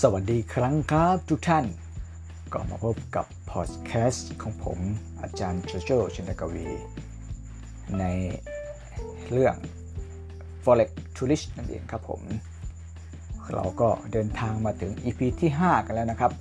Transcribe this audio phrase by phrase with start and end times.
[0.00, 1.64] สวัสดีครั้งครับทุกท่าน
[2.52, 4.78] ก็มาพบกับพอดแคสต์ของผม
[5.22, 6.68] อาจารย์โจโจชินกวี
[7.98, 8.04] ใน
[9.30, 9.56] เรื่อง
[10.64, 12.22] Forex Tourist นั่นเองครับผม
[13.52, 16.32] เราก็เดินทางมาถึง EP ที่ 5 กันแล้วนะครับ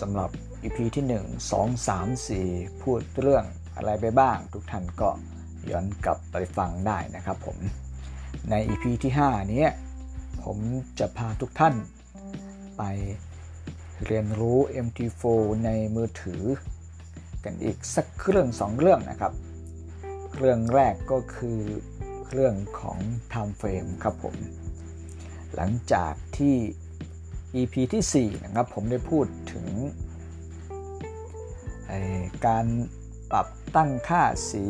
[0.00, 0.30] สำหรับ
[0.62, 3.44] EP ที่ 1 2 3 4 พูดเรื่อง
[3.76, 5.10] อะไรไปบ้าง ทุกท่านก็
[5.70, 7.58] ย้อนกลับไปฟังได้นะครับผม
[8.50, 9.66] ใน EP ที่ 5 นี้
[10.44, 10.58] ผม
[10.98, 11.76] จะพาทุกท่าน
[12.82, 12.94] ไป
[14.06, 15.24] เรียนรู้ MT4
[15.64, 16.42] ในมือถือ
[17.44, 19.32] กันอีกสักเครื่องสองเรื่องนะครับ
[20.38, 21.60] เรื่องแรกก็คือ
[22.30, 22.98] เรื่องของ
[23.32, 24.36] Time Frame ครับผม
[25.54, 26.56] หลังจากที่
[27.54, 29.66] EP ที่ 4 นะครับ ผมได้พูดถึง
[32.46, 32.66] การ
[33.30, 34.64] ปรับตั้งค่าสี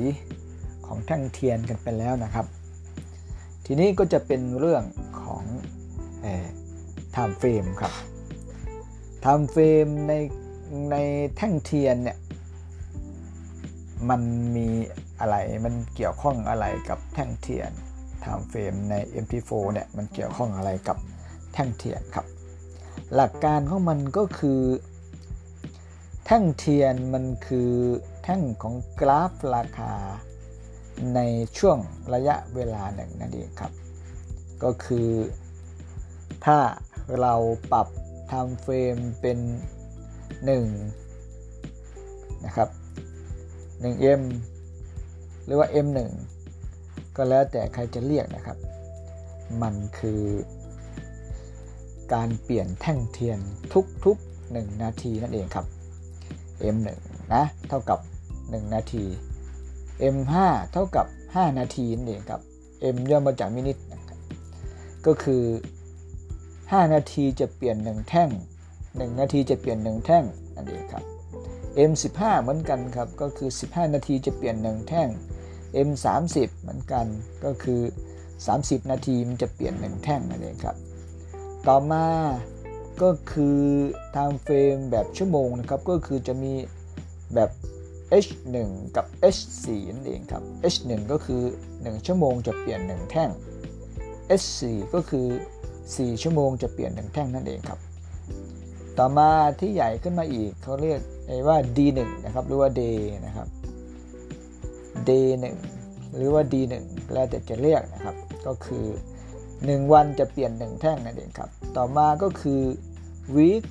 [0.86, 2.46] ของแท่งเทียนกันไปแล้วนะครับ
[3.66, 4.84] ทีนี้ก็จะเป็นเรื่อง
[5.22, 5.44] ของ
[7.14, 7.92] time frame ครับ
[9.24, 10.12] time frame ใน
[10.90, 10.96] ใน
[11.36, 12.18] แท่งเทียนเนี่ย
[14.10, 14.22] มัน
[14.56, 14.68] มี
[15.20, 17.70] อะไรมันเกี่ยวข้องอะไรกับแท่งเทียน
[18.24, 20.98] ทม์เฟรมใน MP4 เนี่ยมันเกี่ยวข้องอะไรกับ
[21.54, 22.26] แท่งเทียนครับ
[23.14, 24.60] หลักการของมันก็คือ
[26.26, 27.70] แท่งเทียนมันคือ
[28.22, 29.94] แท่งของกราฟราคา
[31.14, 31.20] ใน
[31.58, 31.78] ช่วง
[32.14, 33.72] ระยะเวลาหนึ่งนั่นเองครับ
[34.62, 35.08] ก็คือ
[36.44, 36.58] ถ้า
[37.20, 37.34] เรา
[37.72, 37.86] ปรับ
[38.30, 39.38] time frame เป็น
[40.50, 42.68] 1 นะครับ
[43.82, 44.22] 1m
[45.44, 45.98] หรือว่า m1
[47.16, 48.58] ก็แล้วแต่ใครจะเรียกนะครับ
[49.62, 50.22] มันคือ
[52.14, 53.38] การเปลี่ยนแท่งเทียน
[54.04, 55.66] ทุกๆ 1 นาทีนั่นเองครับ
[56.74, 56.88] m1
[57.34, 57.98] นะเท่ากับ
[58.36, 59.04] 1 นาที
[60.14, 60.34] m5
[60.72, 62.40] เท่ากับ 5 นาทีนั่นเองครับ
[62.94, 64.18] m ย่อมาจากมินิทนะครับ
[65.06, 65.42] ก็คือ
[66.72, 68.30] 5 นาทีจะเปลี่ยน 1 แท่ง
[68.74, 70.24] 1 นาทีจะเปลี่ยน 1 แท่ง
[70.54, 71.04] นั่นเองครับ
[71.90, 75.08] M15 เหมือนกันครับก็คือ 15 นาทีจะเปลี่ยน 1 แท่ง
[75.88, 77.06] M30 เหมือนกัน
[77.44, 77.80] ก็คือ
[78.36, 80.76] 30 นาทีมันจะเปลี่ยน 1 แท่งนั่นเองครับ
[81.68, 82.06] ต่อมา
[83.02, 83.60] ก็คือ
[84.14, 86.52] time frame แบบชั่วโมงนะครับก็คือจะมี
[87.34, 87.50] แบบ
[88.24, 88.56] H1
[88.96, 90.42] กับ H4 นั่นเองครับ
[90.72, 91.42] H1 ก็คือ
[91.74, 93.30] 1 ชั่วโมงจะเปลี่ยน 1 แท่ง
[94.40, 94.60] H4
[94.94, 95.26] ก็คือ
[95.86, 97.78] 4 ชั่วโมงจะเปลี่ยนหนึ่งแท่งนั่นเองครับ
[98.98, 101.00] ต่อมาที่ใหญ่ขึ้นมาอีกเขาเรียก
[101.48, 103.48] ว่า D1 นะครับหรือว่า Day นะครับ
[105.08, 105.44] Day1
[106.14, 106.74] หรือว่า D1
[107.12, 108.16] แล้วแต่จะเรียกนะครับ
[108.46, 108.86] ก็คือ
[109.38, 112.60] 1 วันจะเปลี่ยน 1 แท่งนั่นเองครับ ต่อมาก็คือ
[113.36, 113.64] Week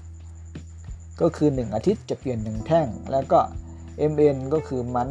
[0.00, 3.40] 1ก็คือ 1 อาทิตย์จะเปลี่ยน 1 แท่ง แล้วก็
[4.12, 5.10] MN ก็คือมัน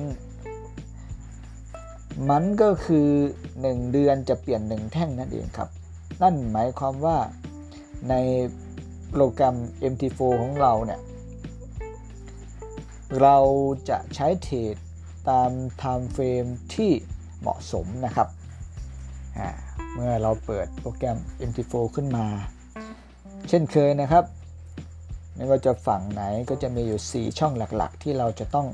[2.30, 3.08] มันก็คือ
[3.52, 5.70] 1 เดือนจะเปลี่ยน 1 แท่งนั่นเองครับ
[6.22, 7.18] นั่นหมายความว่า
[8.10, 8.14] ใน
[9.12, 9.56] โปรแกรม
[9.92, 11.00] MT4 ของเราเนี่ย
[13.22, 13.38] เรา
[13.90, 14.76] จะใช้เทรด
[15.30, 15.50] ตาม
[15.82, 16.92] time frame ที่
[17.40, 18.28] เหมาะสมนะครับ
[19.94, 21.18] เมื่อเราเปิดโปรแกรม
[21.50, 22.26] MT4 ขึ้นมา
[23.50, 24.24] เช่นเคยนะครับ
[25.36, 28.68] ไม่ว่าจะฝั่งไหนก็จะมีอยู่ 4 ช่องหลักๆ ที่เราจะต้อง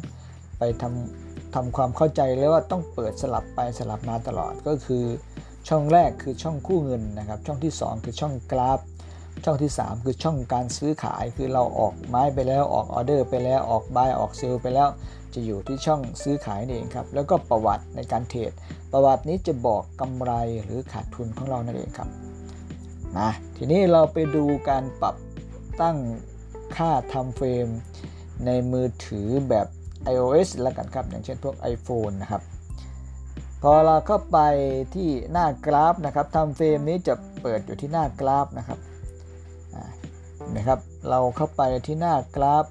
[0.57, 5.05] ไปทำทำความเข้าใจแล้วว่าต้องเปิดสลับไปสลับมาตลอดก็คือ
[5.67, 8.79] ช่องแรกคือช่องคู่เงินนะครับ ช่องที่ 2 คือช่องกราฟ
[9.43, 14.89] ช่องที่ 3 คือช่องการซื้อขาย คือเราออกไม้ไปแล้วออกออเดอร์ไปแล้วออก buy ออก sell ไปแล้ว
[15.33, 18.51] จะอยู่ที่ช่องซื้อขายนี่เองครับ แล้วก็ประวัติในการเทรด
[18.91, 20.31] ประวัตินี้จะบอกกำไร
[20.63, 22.09] หรือขาดทุนของเรานั่นเองครับ
[23.17, 25.15] นะทีนี้เราไปดูการปรับ
[25.81, 25.97] ตั้ง
[26.77, 27.67] ค่า time frame
[28.45, 29.67] ในมือถือแบบ
[30.13, 32.41] iOS แล้วกันครับ อย่างเช่นพวก iPhone นะครับ
[33.67, 34.39] พอเราเข้าไป
[34.95, 38.79] ที่หน้ากราฟนะครับทำเฟรมนี้จะเปิดอยู่ที่หน้ากราฟนะครับ
[40.55, 42.65] นะครับ เราเข้าไปที่หน้ากราฟ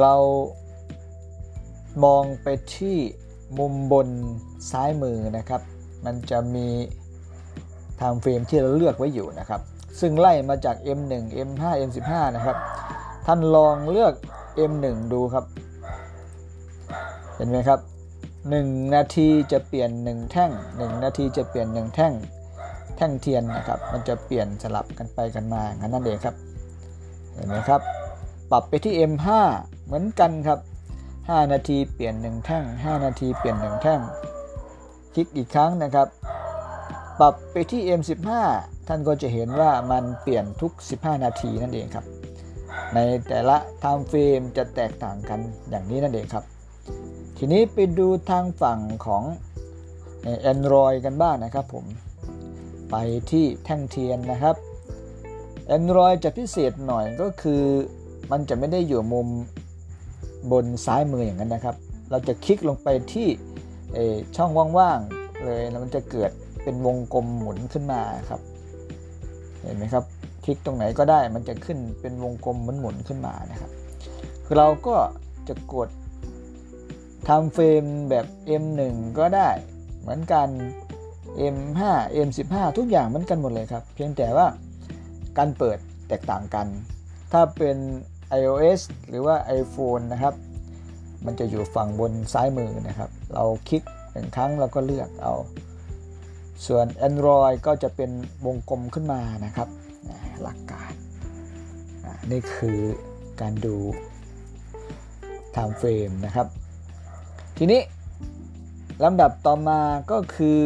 [0.00, 0.14] เรา
[2.04, 2.96] มองไปที่
[3.58, 4.08] มุมบน
[4.70, 5.62] ซ้ายมือนะครับ
[6.04, 6.68] มันจะมี
[8.00, 9.60] ทำเฟรมที่เราเลือกไว้อยู่นะครับ
[10.00, 11.12] ซึ่งไล่มาจาก M1
[11.48, 12.56] M5 M15 นะครับ
[13.26, 14.14] ท่านลองเลือก
[14.70, 15.44] M1 ดูครับ
[17.38, 17.80] เห็นไหมครับ
[18.40, 22.12] 1 นาทีจะเปลี่ยน 1 แท่ง 1 นาทีจะเปลี่ยน 1 แท่ง
[22.96, 26.34] แท่งเทียนนะครับ มันจะเปลี่ยนสลับกันไปกันมางั้นนั่นเองครับ
[27.34, 27.80] เห็นไหมครับ
[28.50, 29.26] ปรับไปที่ M5
[29.84, 30.58] เหมือนกันครับ
[31.06, 34.00] 5 นาทีเปลี่ยน 1 แท่ง 5 นาทีเปลี่ยน 1 แท่ง
[35.14, 36.08] คลิกอีกครั้งนะครับ
[37.20, 38.28] ปรับไปที่ M15
[38.88, 42.04] ท่านก็จะเห็นว่ามันเปลี่ยนทุก 15 นาทีนั่นเองครับ
[42.94, 42.98] ใน
[43.28, 46.44] แต่ละ time frame จะแตกต่างกันอย่างนี้นั่นเองครับ
[47.40, 49.22] ทีนี้ไปดูทางฝั่งของ
[50.52, 51.84] Android กันบ้างนะครับผม
[52.90, 52.96] ไป
[53.30, 54.56] ที่แท่งเทียนนะครับ
[55.76, 57.62] Android จะพิเศษหน่อยก็คือ
[58.30, 59.28] มันจะไม่ได้อยู่มุม
[60.52, 61.76] บนซ้ายมืออย่างนั้นนะครับ
[62.10, 63.28] เราจะคลิกลงไปที่
[64.36, 66.30] ช่องว่างๆเลยแล้วมันจะเกิด
[66.62, 68.40] เป็นวงกลมหมุนขึ้นมาครับ
[69.62, 70.04] เห็นไหมครับ
[70.44, 73.70] คลิกตรงไหนก็ได้มันจะขึ้นเป็นวงกลมหมุนๆขึ้นมานะครับ
[74.44, 74.96] คือเราก็
[75.48, 75.88] จะกด
[77.28, 78.26] ทำเฟรมแบบ
[78.62, 79.48] M1 ก็ได้
[80.00, 80.48] เหมือนกัน
[81.56, 81.80] M5
[82.28, 84.46] M15 ทุกอย่างเหมือนกันหมดเลยครับ เพียงแต่ว่า
[85.38, 85.78] การเปิด
[86.08, 86.66] แตกต่างกัน
[87.32, 87.76] ถ้าเป็น
[88.40, 90.34] iOS หรือว่า iPhone นะครับ
[91.26, 93.82] มันจะอยู่ฝั่งบนซ้ายมือนะครับ เราคลิก
[94.12, 95.34] หนึ่งครั้งเราก็เลือกเอา
[96.66, 98.10] ส่วน Android ก็จะเป็น
[98.46, 99.68] วงกลมขึ้นมานะครับ
[100.42, 100.92] หลักการ
[102.30, 102.78] นี่คือ
[103.40, 103.76] การดู
[105.54, 106.46] time frame นะครับ
[107.60, 107.80] ทีนี้
[109.04, 110.58] ลำดับต่อมาก็คือ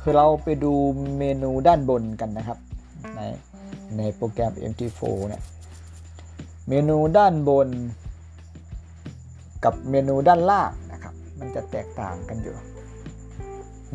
[0.00, 0.72] คือเราไปดู
[1.18, 2.58] เมนูด้านบนกันนะครับ
[3.16, 3.20] ใน
[3.96, 5.42] ในโปรแกรม MT4 เนี่ย
[6.68, 7.68] เมนูด้านบน
[9.64, 12.56] กับเมนูด้านล่างนะครับ มันจะแตกต่างกันอยู่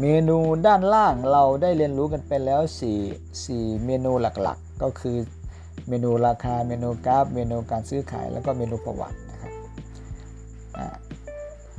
[0.02, 0.38] เมนู
[0.68, 2.62] ด้านล่างเราได้เรียนรู้กันไปแล้ว
[3.04, 5.18] 4 4 เมนูหลักๆ ก็คือ
[5.90, 9.54] เมนูราคาเมนูกราฟ เมนูการซื้อขายแล้วก็เมนูประวัตินะครับ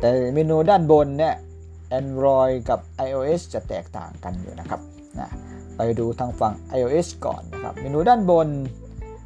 [0.00, 1.34] แต่เมนูด้านบนเนี่ย
[2.00, 4.80] Android กับ iOS จะแตกต่างกันอยู่นะครับ
[5.20, 5.28] นะ
[5.76, 8.48] ไปดูทางฝั่ง iOS ก่อนนะครับ เมนูด้านบน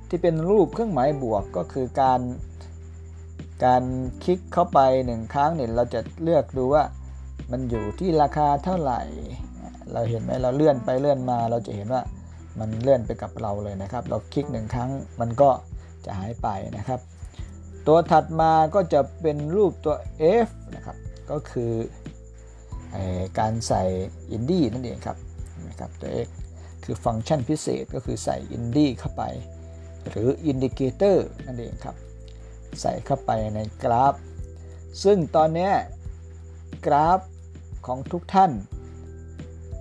[0.08, 2.20] ที่เป็นรูปเครื่องหมายบวกก็คือการ
[3.64, 3.82] การ
[4.24, 6.84] คลิกเข้าไปหนึ่งครั้งเนี่ยเราจะเลือกดูว่า
[7.50, 9.00] มันอยู่ที่ราคาเท่าไหร่
[9.92, 12.02] เราเห็นไหมเราเลื่อนไปเลื่อนมา เราจะเห็นว่า
[12.60, 14.90] มันเลื่อนไปกับเราเลยนะครับ เราคลิกหนึ่งครั้ง
[15.20, 15.50] มันก็
[16.04, 17.00] จะหายไปนะครับ
[17.86, 19.96] ตัวถัดมาก็จะเป็นรูปตัว
[20.46, 20.96] F นะครับ
[21.30, 21.72] ก็คือ
[23.38, 23.82] การใส่
[24.30, 25.18] อินดี้นั่นเองครับ
[25.68, 26.28] นะครับตัว X
[26.84, 29.22] คือฟังก์ชันพิเศษก็คือใส่อินดี้เข้าไป
[30.08, 31.96] หรือ indicator นั่นเองครับ
[32.80, 34.14] ใส่เข้าไปในกราฟ
[35.04, 35.70] ซึ่งตอนนี้
[36.86, 37.20] กราฟ
[37.86, 38.52] ของทุกท่าน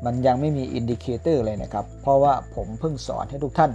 [0.05, 3.71] มันยังไม่มี indicator เลยนะครับ เพราะว่าผมเพิ่งสอนให้ทุกท่าน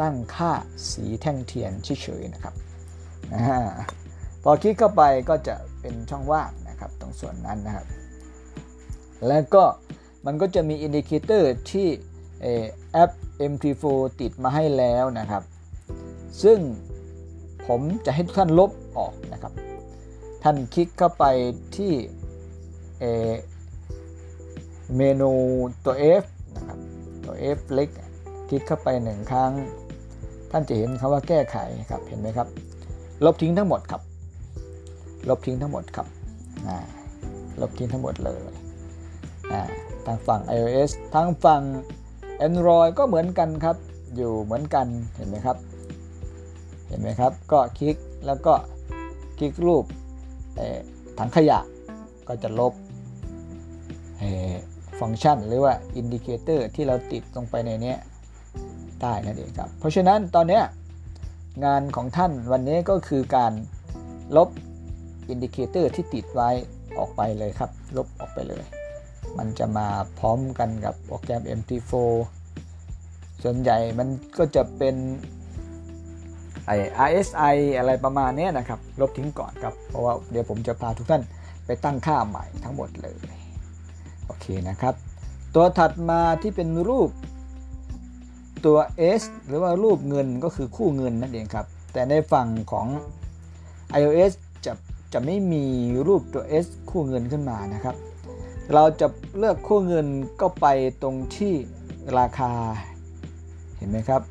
[0.00, 0.52] ตั้งค่า
[0.90, 2.54] สีแท่งเทียนเฉยๆนะครับ
[4.42, 7.86] พอคลิกเข้าไปก็จะเป็นช่องว่างนะครับตรงส่วนนั้นนะครับ
[9.28, 9.64] แล้วก็
[10.26, 11.88] มันก็จะมี indicator ที่
[12.92, 13.10] แอป
[13.50, 13.84] MT4
[14.20, 15.42] ติดมาให้แล้วนะครับ
[16.42, 16.58] ซึ่ง
[17.66, 19.52] ผมจะให้ทุกท่านลบออกนะครับ
[20.42, 21.24] ท่านคลิกเข้าไป
[21.76, 21.92] ที่
[24.96, 25.32] เมนู
[25.84, 26.24] ตัว F
[26.56, 26.78] นะครับ
[27.24, 27.88] ตัว F เล็ก
[28.48, 29.52] คลิกเข้าไปหนึ่งครั้ง
[30.50, 31.56] ท่านจะเห็นคำว่าแก้ไข
[31.90, 32.48] ครับ เห็นไหมครับ
[33.24, 34.02] ลบทิ้งทั้งหมดครับ
[35.28, 36.06] ลบทิ้งทั้งหมดครับ
[37.60, 38.52] ลบทิ้งทั้งหมดเลย
[40.06, 41.62] ทางฝั่ง iOS ทางฝั่ง
[42.46, 43.76] Android ก็เหมือนกันครับ
[44.16, 44.86] อยู่เหมือนกัน
[45.16, 45.56] เห็นไหมครับ
[46.88, 48.54] เห็นไหมครับ ก็คลิกแล้วก็
[49.38, 49.84] คลิกรูป
[51.18, 51.58] ถังขยะ
[52.28, 52.72] ก็จะลบ
[55.00, 57.94] ฟังก์ชันหรือว่า indicator ที่เราติดลงไปในนี้
[59.02, 60.60] ได้นั่นเองครับ เพราะฉะนั้นตอนนี้
[61.64, 63.52] งานของท่านวันนี้ก็คือการ
[64.36, 64.48] ลบ
[65.28, 66.50] indicator ที่ติดไว้
[66.98, 68.64] ออกไปเลยครับ ลบออกไปเลย
[69.38, 69.88] มันจะมา
[70.18, 71.92] พร้อมกันกับโปรแกรม MT4
[73.42, 74.96] ส่วนใหญ่มันก็จะเป็น
[76.66, 76.70] ไอ
[77.08, 81.22] RSI อะไรประมาณนี้นะครับ ลบทิ้งก่อนครับ เพราะว่าเดี๋ยวผมจะพาทุกท่าน
[81.66, 83.14] ไปตั้งค่าใหม่ทั้งหมดเลย
[84.26, 84.94] โอเคนะครับ
[85.54, 87.10] ตัวถัดมาที่เป็นรูป
[88.66, 88.78] ตัว
[89.20, 92.86] S หรือว่ารูปเงินก็คือคู่เงินนั่นเองครับ แต่ในฝั่งของ
[93.98, 94.32] iOS
[94.66, 94.72] จะ
[95.12, 95.64] จะไม่มี
[96.06, 97.96] รูปตัว S คู่เงินขึ้นมานะครับ
[98.74, 99.06] เราจะ
[99.38, 100.06] เลือกคู่เงิน
[100.40, 100.66] ก็ไป
[101.02, 101.54] ตรงที่
[102.18, 102.52] ราคา
[103.76, 104.22] เห็นไหมครับ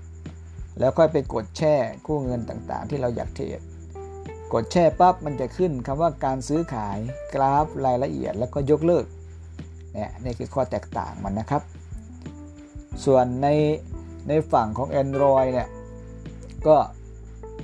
[0.79, 1.75] แล้วค่อยไปกดแช่
[2.07, 3.61] คู่เงินต่างๆ ที่เราอยากเทรด
[4.53, 6.97] กดแช่ปั๊บมันจะขึ้นคำว่าการซื้อขาย
[7.33, 9.05] กราฟรายละเอียดแล้วก็ยกเลิก
[9.93, 11.61] เนี่ยนี่คือข้อแตกต่างมันนะครับ
[13.05, 13.47] ส่วนใน
[14.27, 15.69] ในฝั่งของ Android เนี่ย
[16.67, 16.77] ก็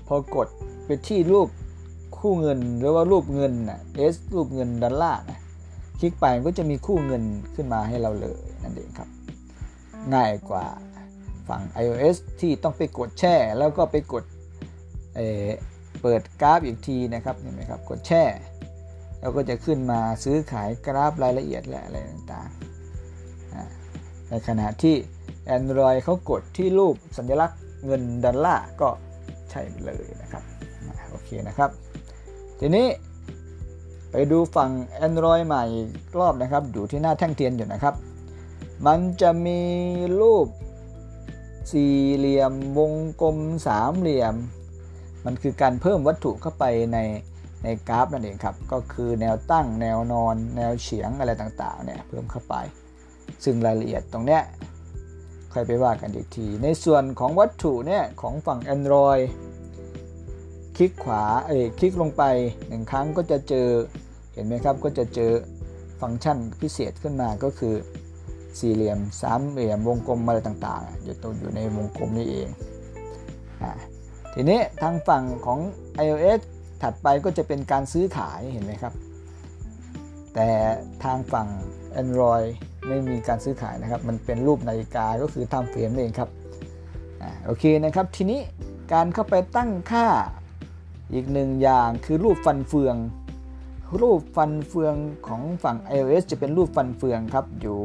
[0.08, 0.48] พอกด
[0.86, 1.50] ไปที่รูป
[2.20, 3.80] คู่เงินหรือว่ารูปเงินนะ
[4.14, 5.40] S รูปเงินดอลลาร์นะ
[6.00, 7.24] คลิกไปก็จะมีคู่เงิน
[7.56, 9.10] ขึ้นมาให้เราเลยนั่นเองครับ
[10.14, 10.66] ง่ายกว่า
[11.48, 14.24] ฝั่ง iOS ที่ต้องไปกดแช่ แล้วก็ไปกด
[15.16, 18.24] เเปิดกราฟอีกทีนะครับเห็นไหมครับกดแช่
[19.20, 24.96] แล้วก็จะขึ้นมาซื้อขายกราฟรายละเอียดและอะไรต่างๆในขณะที่
[25.58, 28.90] Android เขากดที่รูปสัญลักษณ์เงินดอลลาร์ก็
[29.50, 30.44] ใช่เลยนะครับ
[31.10, 31.70] โอเคนะครับ
[32.60, 32.88] ทีนี้
[34.12, 34.72] ไปดูฝั่ง
[35.08, 35.64] Android ใหม่
[36.20, 37.96] รอบนะครับอยู่ที่หน้าแท่งเทียนอยู่นะครับ
[38.88, 39.62] มันจะมี
[40.22, 40.48] รูป
[41.72, 44.36] สี่เหลี่ยมวงกลมสามเหลี่ยม
[45.26, 46.98] มันคือการเพิ่มวัตถุเข้าไปใน
[47.64, 52.56] ในกราฟนั่นเองครับ ก็คือแนวตั้งแนวนอน แนวเฉียงอะไรต่างๆเนี่ยเพิ่มเข้าไป
[53.44, 54.42] ซึ่งรายละเอียดตรงเนี้ย
[55.54, 59.24] ค่อยไปว่ากันอีกที ในส่วนของวัตถุเนี่ยของฝั่ง Android
[60.78, 62.24] คลิกขวาเอ้คลิกลงไป
[62.68, 63.68] หนึ่งครั้งก็จะเจอ
[64.34, 65.32] เห็นไหมครับก็จะเจอ
[66.02, 67.76] ฟังก์ชันพิเศษขึ้นมาก็คือ
[68.60, 72.48] สี่เหลี่ยมสามเหลี่ยมวงกลมอะไรต่างๆ อยู่ตรงอยู่ในวงกลมนี้เอง
[73.62, 73.64] อ
[74.34, 75.60] ทีนี้ทางฝั่งของ
[76.06, 76.40] iOS
[76.82, 78.94] ถัดไปก็จะเป็นการซื้อขายเห็นไหมครับ
[80.36, 80.50] แต่
[81.04, 81.48] ทางฝั่ง
[82.02, 82.48] Android
[82.88, 86.30] ไม่มีการซื้อขายนะครับ มันเป็นรูปนาฬิกาก็คือทำเฟรมเองครับ
[87.22, 88.40] อโอเคนะครับ ทีนี้
[88.94, 90.08] การเข้าไปตั้งค่า
[91.14, 92.96] อีกหนึ่งอย่างคือรูปฟันเฟือง
[94.02, 94.96] รูปฟันเฟือง
[95.28, 97.78] ของฝั่ง iOS จะเป็นรูปฟันเฟืองครับ อยู่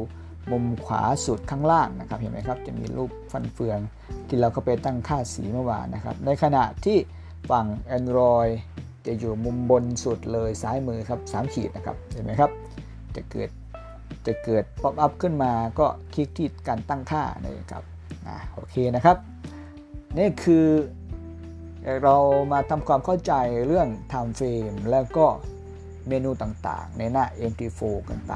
[0.51, 3.79] มุมขวาสุดข้างล่างนะครับเห็นไหมครับ จะมีรูปฟันเฟือง
[4.27, 6.97] ที่เราเข้าไปตั้งค่าสีเมื่อวานนะครับ ในขณะที่
[7.49, 7.65] ฝั่ง
[7.97, 8.51] Android
[9.05, 12.51] จะอยู่มุมบนสุดเลยซ้ายมือครับ3ขีดนะครับเห็นไหมครับ
[13.15, 13.49] จะเกิด
[14.27, 17.83] จะเกิดป๊อปอัพขึ้นมาก็คลิกที่การตั้งค่านี่ครับ
[18.27, 19.17] อ่าโอเคนะครับ
[20.17, 20.65] นี่คือ
[22.03, 22.15] เรา
[22.51, 23.33] มาทำความเข้าใจ
[23.67, 25.25] เรื่อง time frame แล้วก็
[26.07, 28.33] เมนูต่างๆ ในหน้า MT4 กันไป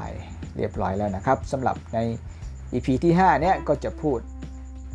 [0.56, 1.98] เรียบร้อยแล้วนะครับสำหรับใน
[2.72, 4.18] EP ที่ 5 เนี่ยก็จะพูด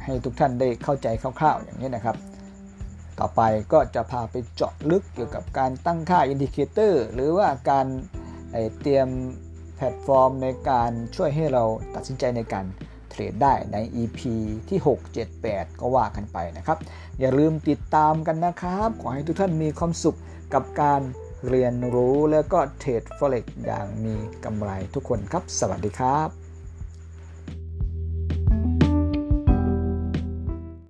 [0.05, 1.07] ให้ทุกท่านได้เข้าใจ
[1.39, 2.17] คร่าวๆ อย่างนี้นะครับ
[3.19, 3.41] ต่อไป
[3.73, 7.87] ก็จะพาไปเจาะลึกเกี่ยวกับการตั้งค่า indicator หรือว่าการ
[8.81, 9.07] เตรียม
[9.79, 11.63] แพลตฟอร์มในการช่วยให้เรา
[11.95, 12.65] ตัดสินใจในการ
[13.09, 14.19] เทรดได้ใน EP
[14.69, 16.77] ที่ 6 7 8 ก็ว่ากันไปนะครับ
[17.19, 20.17] อย่าลืมติดตามกันนะครับ ขอให้ทุกท่านมีความสุข
[20.53, 21.01] กับการ
[21.49, 26.38] เรียนรู้แล้วก็เทรด Forex อย่างมีกำไรทุกคนครับ สวัสดีครับ